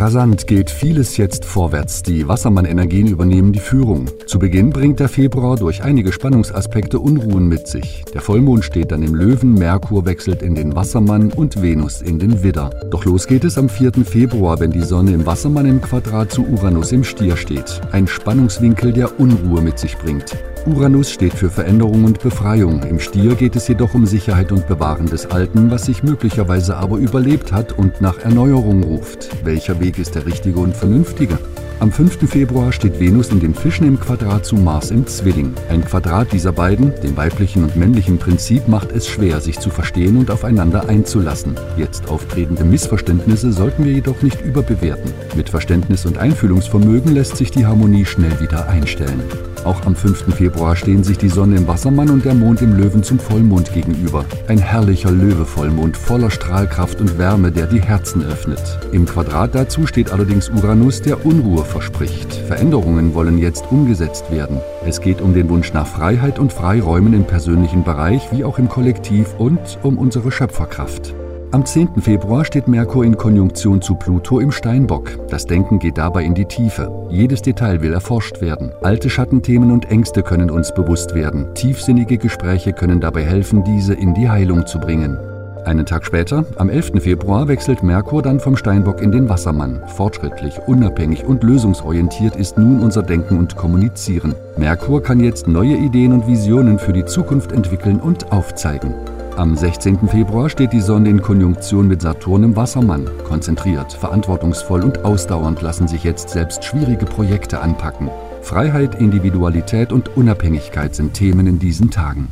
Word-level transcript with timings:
Rasant 0.00 0.46
geht 0.46 0.70
vieles 0.70 1.18
jetzt 1.18 1.44
vorwärts. 1.44 2.02
Die 2.02 2.26
Wassermann-Energien 2.26 3.06
übernehmen 3.06 3.52
die 3.52 3.58
Führung. 3.58 4.06
Zu 4.26 4.38
Beginn 4.38 4.70
bringt 4.70 4.98
der 4.98 5.10
Februar 5.10 5.56
durch 5.56 5.82
einige 5.82 6.10
Spannungsaspekte 6.10 6.98
Unruhen 6.98 7.48
mit 7.48 7.68
sich. 7.68 8.02
Der 8.14 8.22
Vollmond 8.22 8.64
steht 8.64 8.92
dann 8.92 9.02
im 9.02 9.14
Löwen, 9.14 9.52
Merkur 9.52 10.06
wechselt 10.06 10.40
in 10.40 10.54
den 10.54 10.74
Wassermann 10.74 11.30
und 11.30 11.60
Venus 11.60 12.00
in 12.00 12.18
den 12.18 12.42
Widder. 12.42 12.70
Doch 12.90 13.04
los 13.04 13.26
geht 13.26 13.44
es 13.44 13.58
am 13.58 13.68
4. 13.68 13.92
Februar, 14.06 14.58
wenn 14.58 14.70
die 14.70 14.80
Sonne 14.80 15.12
im 15.12 15.26
Wassermann 15.26 15.66
im 15.66 15.82
Quadrat 15.82 16.32
zu 16.32 16.46
Uranus 16.46 16.92
im 16.92 17.04
Stier 17.04 17.36
steht. 17.36 17.82
Ein 17.92 18.06
Spannungswinkel, 18.06 18.94
der 18.94 19.20
Unruhe 19.20 19.60
mit 19.60 19.78
sich 19.78 19.98
bringt. 19.98 20.34
Uranus 20.66 21.10
steht 21.10 21.32
für 21.32 21.50
Veränderung 21.50 22.04
und 22.04 22.20
Befreiung. 22.20 22.82
Im 22.82 23.00
Stier 23.00 23.34
geht 23.34 23.56
es 23.56 23.66
jedoch 23.68 23.94
um 23.94 24.06
Sicherheit 24.06 24.52
und 24.52 24.68
Bewahren 24.68 25.06
des 25.06 25.26
Alten, 25.26 25.70
was 25.70 25.86
sich 25.86 26.02
möglicherweise 26.02 26.76
aber 26.76 26.98
überlebt 26.98 27.52
hat 27.52 27.72
und 27.72 28.00
nach 28.00 28.18
Erneuerung 28.18 28.82
ruft. 28.82 29.28
Welcher 29.44 29.80
Weg 29.80 29.98
ist 29.98 30.14
der 30.14 30.26
richtige 30.26 30.58
und 30.58 30.76
vernünftige? 30.76 31.38
Am 31.80 31.90
5. 31.90 32.28
Februar 32.28 32.72
steht 32.72 33.00
Venus 33.00 33.30
in 33.30 33.40
den 33.40 33.54
Fischen 33.54 33.86
im 33.86 33.98
Quadrat 33.98 34.44
zu 34.44 34.54
Mars 34.54 34.90
im 34.90 35.06
Zwilling. 35.06 35.54
Ein 35.70 35.82
Quadrat 35.82 36.30
dieser 36.30 36.52
beiden, 36.52 36.92
dem 37.02 37.16
weiblichen 37.16 37.64
und 37.64 37.74
männlichen 37.74 38.18
Prinzip, 38.18 38.68
macht 38.68 38.92
es 38.92 39.08
schwer, 39.08 39.40
sich 39.40 39.58
zu 39.58 39.70
verstehen 39.70 40.18
und 40.18 40.30
aufeinander 40.30 40.90
einzulassen. 40.90 41.58
Jetzt 41.78 42.10
auftretende 42.10 42.64
Missverständnisse 42.64 43.50
sollten 43.50 43.86
wir 43.86 43.92
jedoch 43.92 44.20
nicht 44.20 44.42
überbewerten. 44.42 45.10
Mit 45.34 45.48
Verständnis 45.48 46.04
und 46.04 46.18
Einfühlungsvermögen 46.18 47.14
lässt 47.14 47.38
sich 47.38 47.50
die 47.50 47.64
Harmonie 47.64 48.04
schnell 48.04 48.38
wieder 48.40 48.68
einstellen. 48.68 49.22
Auch 49.64 49.84
am 49.84 49.94
5. 49.94 50.34
Februar 50.34 50.74
stehen 50.74 51.04
sich 51.04 51.18
die 51.18 51.28
Sonne 51.28 51.56
im 51.56 51.68
Wassermann 51.68 52.08
und 52.08 52.24
der 52.24 52.34
Mond 52.34 52.62
im 52.62 52.76
Löwen 52.76 53.02
zum 53.02 53.18
Vollmond 53.18 53.72
gegenüber. 53.72 54.24
Ein 54.48 54.58
herrlicher 54.58 55.10
Löwe-Vollmond 55.10 55.96
voller 55.96 56.30
Strahlkraft 56.30 57.00
und 57.00 57.18
Wärme, 57.18 57.52
der 57.52 57.66
die 57.66 57.82
Herzen 57.82 58.24
öffnet. 58.24 58.80
Im 58.92 59.04
Quadrat 59.04 59.54
dazu 59.54 59.86
steht 59.86 60.12
allerdings 60.12 60.48
Uranus, 60.48 61.02
der 61.02 61.26
Unruhe 61.26 61.64
verspricht. 61.64 62.32
Veränderungen 62.32 63.14
wollen 63.14 63.38
jetzt 63.38 63.64
umgesetzt 63.70 64.30
werden. 64.30 64.60
Es 64.86 65.00
geht 65.00 65.20
um 65.20 65.34
den 65.34 65.48
Wunsch 65.50 65.72
nach 65.74 65.86
Freiheit 65.86 66.38
und 66.38 66.52
Freiräumen 66.52 67.12
im 67.12 67.24
persönlichen 67.24 67.84
Bereich 67.84 68.32
wie 68.32 68.44
auch 68.44 68.58
im 68.58 68.68
Kollektiv 68.68 69.34
und 69.38 69.78
um 69.82 69.98
unsere 69.98 70.32
Schöpferkraft. 70.32 71.14
Am 71.52 71.66
10. 71.66 72.00
Februar 72.00 72.44
steht 72.44 72.68
Merkur 72.68 73.04
in 73.04 73.16
Konjunktion 73.16 73.82
zu 73.82 73.96
Pluto 73.96 74.38
im 74.38 74.52
Steinbock. 74.52 75.18
Das 75.30 75.46
Denken 75.46 75.80
geht 75.80 75.98
dabei 75.98 76.22
in 76.22 76.32
die 76.32 76.44
Tiefe. 76.44 77.08
Jedes 77.10 77.42
Detail 77.42 77.82
will 77.82 77.92
erforscht 77.92 78.40
werden. 78.40 78.70
Alte 78.82 79.10
Schattenthemen 79.10 79.72
und 79.72 79.90
Ängste 79.90 80.22
können 80.22 80.48
uns 80.48 80.72
bewusst 80.72 81.12
werden. 81.12 81.52
Tiefsinnige 81.54 82.18
Gespräche 82.18 82.72
können 82.72 83.00
dabei 83.00 83.24
helfen, 83.24 83.64
diese 83.64 83.94
in 83.94 84.14
die 84.14 84.30
Heilung 84.30 84.64
zu 84.64 84.78
bringen. 84.78 85.18
Einen 85.64 85.86
Tag 85.86 86.04
später, 86.04 86.44
am 86.54 86.70
11. 86.70 87.02
Februar, 87.02 87.48
wechselt 87.48 87.82
Merkur 87.82 88.22
dann 88.22 88.38
vom 88.38 88.56
Steinbock 88.56 89.02
in 89.02 89.10
den 89.10 89.28
Wassermann. 89.28 89.82
Fortschrittlich, 89.88 90.60
unabhängig 90.68 91.24
und 91.24 91.42
lösungsorientiert 91.42 92.36
ist 92.36 92.58
nun 92.58 92.80
unser 92.80 93.02
Denken 93.02 93.38
und 93.38 93.56
Kommunizieren. 93.56 94.36
Merkur 94.56 95.02
kann 95.02 95.18
jetzt 95.18 95.48
neue 95.48 95.74
Ideen 95.74 96.12
und 96.12 96.28
Visionen 96.28 96.78
für 96.78 96.92
die 96.92 97.06
Zukunft 97.06 97.50
entwickeln 97.50 97.98
und 97.98 98.30
aufzeigen. 98.30 98.94
Am 99.36 99.56
16. 99.56 100.08
Februar 100.08 100.50
steht 100.50 100.72
die 100.72 100.80
Sonne 100.80 101.08
in 101.08 101.22
Konjunktion 101.22 101.88
mit 101.88 102.02
Saturn 102.02 102.42
im 102.42 102.56
Wassermann. 102.56 103.08
Konzentriert, 103.24 103.92
verantwortungsvoll 103.92 104.82
und 104.82 105.04
ausdauernd 105.04 105.62
lassen 105.62 105.88
sich 105.88 106.04
jetzt 106.04 106.30
selbst 106.30 106.64
schwierige 106.64 107.06
Projekte 107.06 107.60
anpacken. 107.60 108.10
Freiheit, 108.42 109.00
Individualität 109.00 109.92
und 109.92 110.16
Unabhängigkeit 110.16 110.94
sind 110.94 111.14
Themen 111.14 111.46
in 111.46 111.58
diesen 111.58 111.90
Tagen. 111.90 112.28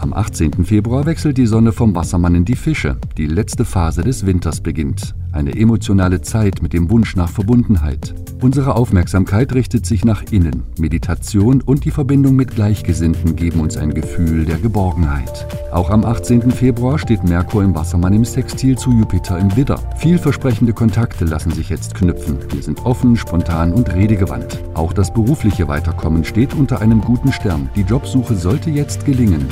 Am 0.00 0.14
18. 0.14 0.64
Februar 0.64 1.04
wechselt 1.04 1.36
die 1.36 1.44
Sonne 1.44 1.72
vom 1.72 1.94
Wassermann 1.94 2.34
in 2.34 2.46
die 2.46 2.56
Fische. 2.56 2.96
Die 3.18 3.26
letzte 3.26 3.66
Phase 3.66 4.02
des 4.02 4.24
Winters 4.24 4.62
beginnt. 4.62 5.14
Eine 5.30 5.54
emotionale 5.54 6.22
Zeit 6.22 6.62
mit 6.62 6.72
dem 6.72 6.88
Wunsch 6.88 7.16
nach 7.16 7.28
Verbundenheit. 7.28 8.14
Unsere 8.40 8.76
Aufmerksamkeit 8.76 9.52
richtet 9.52 9.84
sich 9.84 10.06
nach 10.06 10.22
innen. 10.30 10.62
Meditation 10.78 11.60
und 11.60 11.84
die 11.84 11.90
Verbindung 11.90 12.34
mit 12.34 12.54
Gleichgesinnten 12.54 13.36
geben 13.36 13.60
uns 13.60 13.76
ein 13.76 13.92
Gefühl 13.92 14.46
der 14.46 14.56
Geborgenheit. 14.56 15.46
Auch 15.70 15.90
am 15.90 16.06
18. 16.06 16.50
Februar 16.50 16.98
steht 16.98 17.22
Merkur 17.22 17.62
im 17.62 17.74
Wassermann 17.74 18.14
im 18.14 18.24
Sextil 18.24 18.78
zu 18.78 18.92
Jupiter 18.92 19.38
im 19.38 19.54
Widder. 19.54 19.78
Vielversprechende 19.98 20.72
Kontakte 20.72 21.26
lassen 21.26 21.50
sich 21.50 21.68
jetzt 21.68 21.94
knüpfen. 21.94 22.38
Wir 22.50 22.62
sind 22.62 22.86
offen, 22.86 23.16
spontan 23.16 23.74
und 23.74 23.92
redegewandt. 23.92 24.58
Auch 24.72 24.94
das 24.94 25.12
berufliche 25.12 25.68
Weiterkommen 25.68 26.24
steht 26.24 26.54
unter 26.54 26.80
einem 26.80 27.02
guten 27.02 27.32
Stern. 27.32 27.68
Die 27.76 27.82
Jobsuche 27.82 28.34
sollte 28.34 28.70
jetzt 28.70 29.04
gelingen. 29.04 29.44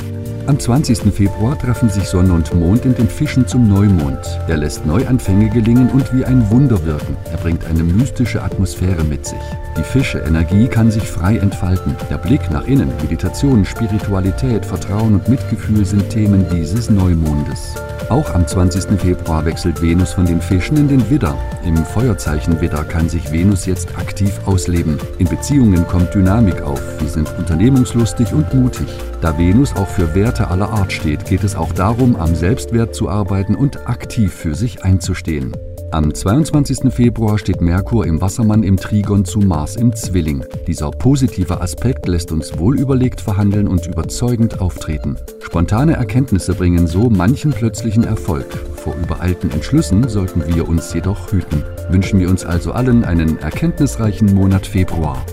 Am 0.49 0.59
20. 0.59 1.13
Februar 1.13 1.55
treffen 1.59 1.91
sich 1.91 2.05
Sonne 2.05 2.33
und 2.33 2.55
Mond 2.55 2.83
in 2.83 2.95
den 2.95 3.07
Fischen 3.07 3.45
zum 3.45 3.69
Neumond. 3.69 4.17
Er 4.47 4.57
lässt 4.57 4.83
Neuanfänge 4.83 5.47
gelingen 5.47 5.91
und 5.91 6.11
wie 6.11 6.25
ein 6.25 6.49
Wunder 6.49 6.83
wirken. 6.87 7.15
Er 7.31 7.37
bringt 7.37 7.65
eine 7.65 7.83
mystische 7.83 8.41
Atmosphäre 8.41 9.03
mit 9.03 9.27
sich. 9.27 9.37
Die 9.77 9.83
Fische-Energie 9.83 10.67
kann 10.67 10.89
sich 10.89 11.03
frei 11.03 11.37
entfalten. 11.37 11.95
Der 12.09 12.17
Blick 12.17 12.49
nach 12.49 12.65
innen, 12.65 12.91
Meditation, 12.99 13.63
Spiritualität, 13.63 14.65
Vertrauen 14.65 15.13
und 15.13 15.29
Mitgefühl 15.29 15.85
sind 15.85 16.09
Themen 16.09 16.43
dieses 16.51 16.89
Neumondes. 16.89 17.75
Auch 18.09 18.33
am 18.33 18.47
20. 18.47 18.99
Februar 18.99 19.45
wechselt 19.45 19.83
Venus 19.83 20.13
von 20.13 20.25
den 20.25 20.41
Fischen 20.41 20.77
in 20.77 20.87
den 20.87 21.09
Widder. 21.11 21.37
Im 21.63 21.77
Feuerzeichen 21.77 22.59
Widder 22.59 22.83
kann 22.83 23.07
sich 23.07 23.31
Venus 23.31 23.67
jetzt 23.67 23.95
aktiv 23.99 24.33
ausleben. 24.47 24.97
In 25.19 25.27
Beziehungen 25.27 25.85
kommt 25.85 26.15
Dynamik 26.15 26.63
auf. 26.63 26.81
Wir 26.99 27.07
sind 27.07 27.31
unternehmungslustig 27.37 28.33
und 28.33 28.51
mutig. 28.55 28.87
Da 29.21 29.37
Venus 29.37 29.75
auch 29.75 29.87
für 29.87 30.15
Werte 30.39 30.51
aller 30.51 30.69
Art 30.69 30.93
steht, 30.93 31.25
geht 31.25 31.43
es 31.43 31.57
auch 31.57 31.73
darum, 31.73 32.15
am 32.15 32.33
Selbstwert 32.33 32.95
zu 32.95 33.09
arbeiten 33.09 33.55
und 33.55 33.89
aktiv 33.89 34.33
für 34.33 34.55
sich 34.55 34.85
einzustehen. 34.85 35.51
Am 35.91 36.13
22. 36.13 36.93
Februar 36.93 37.37
steht 37.37 37.59
Merkur 37.59 38.05
im 38.05 38.21
Wassermann 38.21 38.63
im 38.63 38.77
Trigon 38.77 39.25
zu 39.25 39.39
Mars 39.39 39.75
im 39.75 39.93
Zwilling. 39.93 40.45
Dieser 40.65 40.91
positive 40.91 41.59
Aspekt 41.59 42.07
lässt 42.07 42.31
uns 42.31 42.57
wohlüberlegt 42.57 43.19
verhandeln 43.19 43.67
und 43.67 43.85
überzeugend 43.85 44.61
auftreten. 44.61 45.17
Spontane 45.41 45.97
Erkenntnisse 45.97 46.53
bringen 46.53 46.87
so 46.87 47.09
manchen 47.09 47.51
plötzlichen 47.51 48.05
Erfolg. 48.05 48.45
Vor 48.77 48.95
übereilten 48.95 49.51
Entschlüssen 49.51 50.07
sollten 50.07 50.43
wir 50.55 50.69
uns 50.69 50.93
jedoch 50.93 51.33
hüten. 51.33 51.65
Wünschen 51.89 52.17
wir 52.21 52.29
uns 52.29 52.45
also 52.45 52.71
allen 52.71 53.03
einen 53.03 53.39
erkenntnisreichen 53.39 54.33
Monat 54.33 54.65
Februar. 54.65 55.25